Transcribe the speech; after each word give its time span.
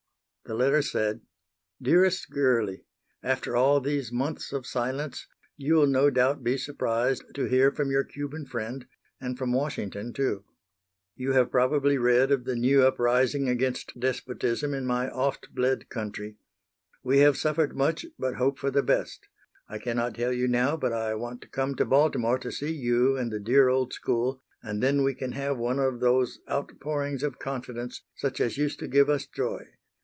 The 0.43 0.57
letter 0.57 0.81
said: 0.81 1.21
Dearest 1.81 2.29
Girlie 2.29 2.83
After 3.23 3.55
all 3.55 3.79
these 3.79 4.11
months 4.11 4.51
of 4.51 4.65
silence, 4.67 5.25
you 5.55 5.75
will 5.75 5.87
no 5.87 6.09
doubt 6.09 6.43
be 6.43 6.57
surprised 6.57 7.23
to 7.35 7.45
hear 7.45 7.71
from 7.71 7.89
your 7.89 8.03
Cuban 8.03 8.45
friend, 8.45 8.85
and 9.21 9.37
from 9.37 9.53
Washington, 9.53 10.11
too. 10.11 10.43
You 11.15 11.31
have 11.31 11.51
probably 11.51 11.97
read 11.97 12.31
of 12.31 12.43
the 12.43 12.57
new 12.57 12.83
uprising 12.85 13.47
against 13.47 13.97
despotism 13.97 14.73
in 14.73 14.85
my 14.85 15.09
oft 15.09 15.55
bled 15.55 15.87
country. 15.87 16.35
We 17.01 17.19
have 17.19 17.37
suffered 17.37 17.73
much, 17.77 18.05
but 18.19 18.33
hope 18.35 18.59
for 18.59 18.71
the 18.71 18.83
best. 18.83 19.29
I 19.69 19.77
cannot 19.77 20.15
tell 20.15 20.33
you 20.33 20.49
now, 20.49 20.75
but 20.75 20.91
I 20.91 21.15
want 21.15 21.39
to 21.43 21.47
come 21.47 21.75
to 21.75 21.85
Baltimore 21.85 22.39
to 22.39 22.51
see 22.51 22.73
you 22.73 23.15
and 23.15 23.31
the 23.31 23.39
dear 23.39 23.69
old 23.69 23.93
school, 23.93 24.43
and 24.61 24.83
then 24.83 25.05
we 25.05 25.13
can 25.15 25.31
have 25.31 25.57
one 25.57 25.79
of 25.79 26.01
those 26.01 26.39
outpourings 26.49 27.23
of 27.23 27.39
confidence 27.39 28.01
such 28.17 28.41
as 28.41 28.57
used 28.57 28.79
to 28.79 28.89
give 28.89 29.09
us 29.09 29.25
joy. 29.25 29.63